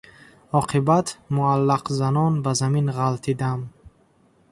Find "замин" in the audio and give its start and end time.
2.61-2.87